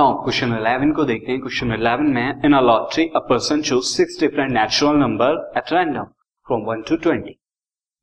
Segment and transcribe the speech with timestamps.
[0.00, 3.86] Now question 11 को देखते हैं। क्वेश्चन 11 में in a lottery a person choose
[3.86, 6.04] six different natural number at random
[6.46, 7.34] from 1 to 20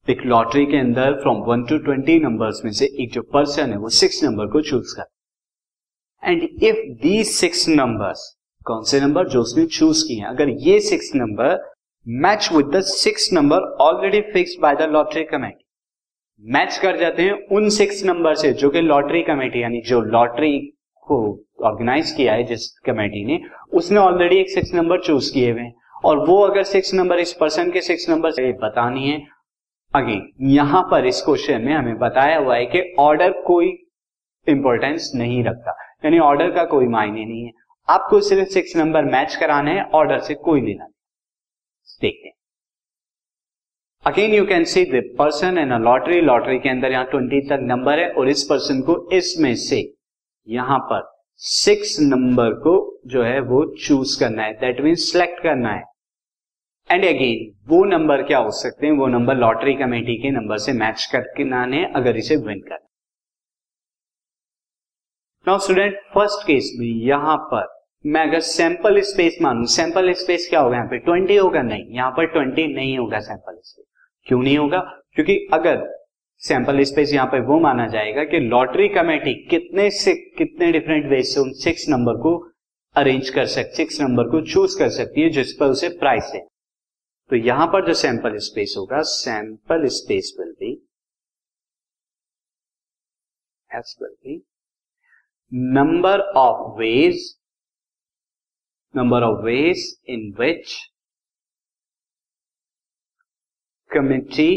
[0.07, 3.77] एक lottery के अंदर फ्रॉम 1 टू 20 नंबर्स में से एक जो पर्सन है,
[3.77, 5.07] वो सिक्स नंबर को चूज़ कर।
[6.23, 8.27] And if the six numbers
[8.65, 11.57] कौन से नंबर जो उसने चूज़ किए हैं, अगर ये six number
[12.07, 17.41] match with the six number already fix by the lottery committee match कर जाते हैं
[17.51, 20.57] उन सिक्स नंबर से जो कि लॉटरी कमेटी यानी जो लॉटरी
[21.07, 21.19] को
[21.59, 23.39] ऑर्गेनाइज किया है जिस कमेटी ने,
[23.73, 25.73] उसने ऑलरेडी एक सिक्स नंबर चूज़ किए हुए हैं।
[26.05, 29.17] और वो अगर सिक्स नंबर इस पर्सन के सिक्स नंबर से बतानी है
[29.93, 33.67] अगेन यहाँ पर इस क्वेश्चन में हमें बताया हुआ है कि ऑर्डर कोई
[34.47, 35.75] इंपॉर्टेंस नहीं रखता।
[36.05, 37.51] यानी ऑर्डर का कोई मायने नहीं है।
[37.87, 42.31] आपको सिर्फ़ सिक्स नंबर मैच कराना है ऑर्डर से कोई लेना नहीं। देखते
[44.05, 47.59] again you can see the person in a lottery lottery के अंदर यहाँ ट्वेंटी तक
[47.63, 49.81] नंबर है और इस पर्सन को इसमें से
[50.47, 55.73] यहाँ पर सिक्स नंबर को जो है वो चूज़ करना है। दैट मीन सिलेक्ट करना
[55.73, 55.83] है।
[56.91, 58.93] एंड अगेन वो नंबर क्या हो सकते हैं?
[58.93, 62.87] वो नंबर लॉटरी कमेटी के नंबर से मैच करके नाने अगर इसे विन करना
[65.47, 67.67] नाउ स्टूडेंट फ़र्स्ट केस में यहाँ पर
[68.05, 70.97] मैं अगर सैंपल स्पेस मानू सैंपल स्पेस क्या होगा यहाँ पे?
[70.97, 71.61] ट्वेंटी होगा?
[71.61, 73.85] नहीं, यहाँ पर ट्वेंटी नहीं होगा सैंपल स्पेस
[74.27, 74.79] क्यों नहीं होगा?
[75.11, 75.96] क्योंकि अगर
[76.41, 81.21] सैंपल स्पेस यहाँ पे वो माना जाएगा कि लॉटरी कमेटी कितने से कितने डिफरेंट वे
[81.23, 82.37] से उन सिक्स नंबर को
[82.95, 86.45] अरेंज कर सकती सिक्स नंबर को चूज़ कर सकती है जिस पर उसे प्राइस है।
[87.29, 90.71] तो यहाँ पर जो सैंपल स्पेस होगा sample space will be
[93.69, 94.41] S will be
[95.73, 97.25] number of ways
[98.95, 100.77] number of ways in which
[103.91, 104.49] committee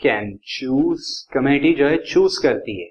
[0.00, 2.88] can choose committee जो है चूज़ करती है।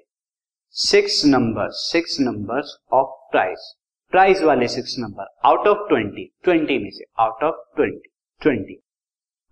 [0.76, 2.62] Six number six number
[2.92, 3.74] of prize
[4.12, 8.08] prize वाले six number out of twenty twenty में से out of twenty
[8.40, 8.78] twenty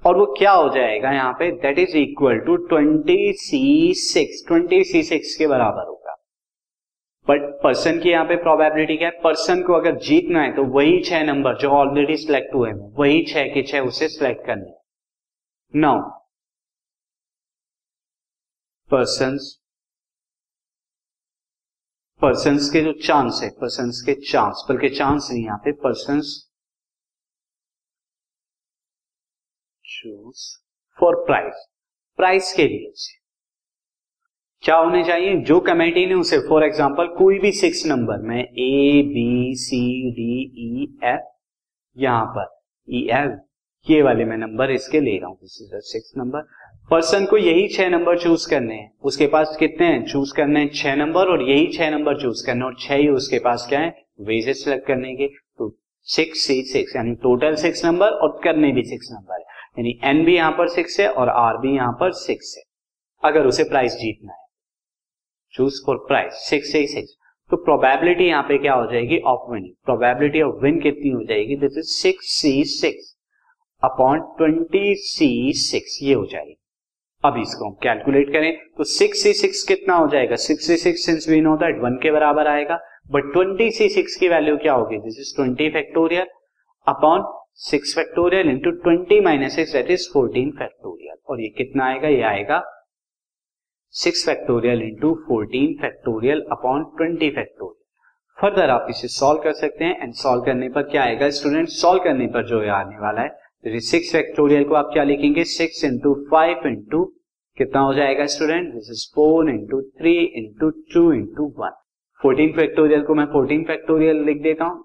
[0.03, 1.51] और वो क्या हो जाएगा यहाँ पे?
[1.53, 6.17] That is equal to twenty C six twenty C six के बराबर होगा।
[7.27, 9.21] बट पर्सन की यहाँ पे प्रोबेबिलिटी क्या है?
[9.21, 13.23] पर्सन को अगर जीतना है तो वही छह नंबर जो ऑलरेडी सिलेक्ट हुए हैं, वही
[13.25, 16.01] छह के छह उसे सिलेक्ट करने नाउ
[18.91, 19.39] पर्सन
[22.23, 26.21] पर्सन के जो चांस है पर्सन के चांस बल्कि चांस नहीं यहाँ पे person
[29.85, 30.59] choose
[30.99, 31.67] for prize
[32.17, 32.93] prize के लिए
[34.63, 35.37] क्या होने चाहिए?
[35.37, 40.33] जो कमेटी ने उसे फॉर एग्ज़ाम्पल कोई भी सिक्स नंबर में A B C D
[40.59, 41.23] E F
[41.97, 45.81] यहाँ पर ई e, एफ़ ये वाले मैं नंबर इसके ले रहा हूँ this is
[45.81, 46.47] six number
[46.91, 50.05] person को यही छह नंबर चूज़ करने हैं। उसके पास कितने हैं?
[50.07, 53.39] चूज़ करने हैं छह नंबर और यही छह नंबर चूज़ करने और छह ही उसके
[53.39, 53.89] पास क्या है?
[54.21, 55.69] वेजेस सिलेक्ट करने के। तो
[56.07, 59.45] सिक्स सी सिक्स यानी टोटल सिक्स नंबर और करने भी सिक्स नंबर है।
[59.79, 62.63] यानी एन भी यहाँ पर सिक्स है और आर भी यहाँ पर सिक्स है।
[63.23, 64.47] अगर उसे प्राइस जीतना है।
[65.55, 67.17] Choose for prize six C six
[67.51, 69.19] तो प्रोबेबिलिटी यहाँ पे क्या हो जाएगी?
[69.19, 71.57] Of winning probability of win कितनी हो जाएगी?
[71.57, 73.15] This is six C six
[73.83, 76.57] upon twenty C six ये हो जाएगी।
[77.25, 80.37] अब इसको हम कैलकुलेट करें तो सिक्स सी सिक्स कितना हो जाएगा?
[80.37, 82.79] Six C six since we know that one के बराबर आएगा
[83.13, 84.99] बट ट्वेंटी सी सिक्स की वैल्यू क्या होगी?
[84.99, 86.27] This is twenty factorial
[86.87, 87.23] upon
[87.71, 92.09] six factorial into twenty minus six that is fourteen factorial और ये कितना आएगा?
[92.09, 92.63] ये आएगा
[93.95, 97.83] six factorial into fourteen factorial upon twenty factorial
[98.39, 102.03] further आप इसे सॉल्व कर सकते हैं एंड सॉल्व करने पर क्या आएगा स्टूडेंट सॉल्व
[102.05, 105.45] करने पर जो आने वाला है सिक्स फैक्टोरियल को आप क्या लिखेंगे?
[105.45, 107.05] सिक्स इंटू फाइव इंटू
[107.57, 111.71] कितना हो जाएगा student this is four into three into two into one
[112.21, 114.85] fourteen factorial को मैं फोर्टीन फैक्टोरियल लिख देता हूँ।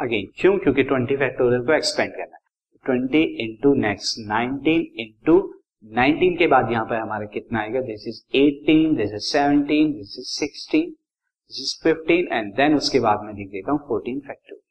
[0.00, 0.56] अगेन क्यों?
[0.58, 2.40] क्योंकि ट्वेंटी फैक्टोरियल को एक्सपेंड करना है।
[2.84, 5.38] Twenty into next nineteen into
[5.84, 7.80] nineteen के बाद यहाँ पर हमारा कितना आएगा?
[7.80, 13.00] This is eighteen this is seventeen this is sixteen this is fifteen and then उसके
[13.00, 14.62] बाद मैं लिख देता हूँ फोर्टीन फैक्टोरियल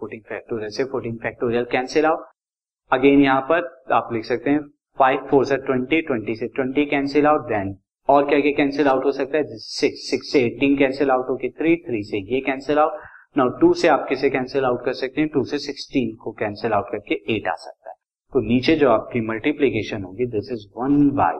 [0.00, 2.32] फोर्टीन फैक्टोरियल से fourteen factorial cancel out
[2.90, 4.60] again यहाँ पर आप लिख सकते हैं
[4.98, 7.74] फाइव फोर से ट्वेंटी ट्वेंटी से ट्वेंटी कैंसिल आउट देन
[8.08, 9.44] और क्या क्या कैंसिल आउट हो सकता है?
[9.46, 13.00] सिक्स सिक्स से एटीन कैंसिल आउट होगी थ्री थ्री से ये कैंसिल आउट
[13.38, 15.28] नाउ टू से आप किसे कैंसिल आउट कर सकते हैं?
[15.28, 17.96] टू से सिक्सटीन को कैंसिल आउट करके एट आ सकता है।
[18.32, 21.38] तो नीचे जो आपकी मल्टीप्लीकेशन होगी this is one by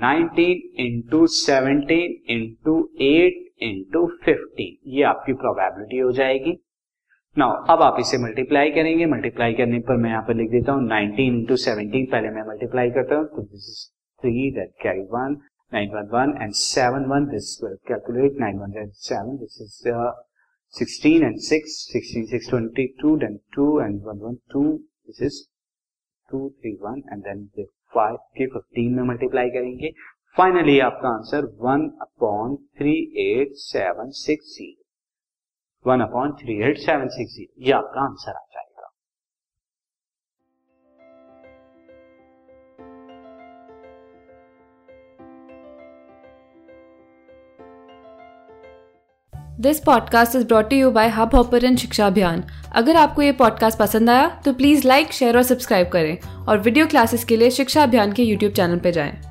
[0.00, 6.52] nineteen into seventeen into eight into fifteen ये आपकी प्रोबेबिलिटी हो जाएगी।
[7.38, 10.82] नाउ अब आप इसे मल्टीप्लाई करेंगे। मल्टीप्लाई करने पर मैं यहाँ पर लिख देता हूँ
[10.86, 13.84] 19 इंटू सेवनटीन पहले मैं मल्टीप्लाई करता हूँ तो this is
[14.22, 15.36] three that carry one
[15.72, 20.10] 911 and 71 this will calculate 9 and 7 this is uh,
[20.74, 24.64] 16 and 6 16 6 22 then 2 and 1 1 2
[25.06, 25.38] this is
[26.30, 27.68] 2 3 1 and then the
[27.98, 29.92] 5 के 15 में मल्टीप्लाई करेंगे।
[30.36, 32.98] फाइनली आपका answer one upon three
[33.28, 34.79] eight seven six zero
[35.86, 38.88] one upon three eight seven six ये आपका answer आ जाएगा
[49.60, 54.28] this podcast is brought you by Hubhopper शिक्षा अभियान अगर आपको ये पॉडकास्ट पसंद आया
[54.44, 58.22] तो प्लीज़ लाइक शेयर और सब्सक्राइब करें और वीडियो क्लासेस के लिए शिक्षा अभियान के
[58.22, 59.29] यूट्यूब चैनल पर जाएँ।